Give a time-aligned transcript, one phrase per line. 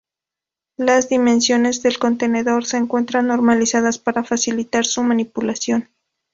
[0.77, 5.89] Las dimensiones del contenedor se encuentran normalizadas para facilitar su manipulación.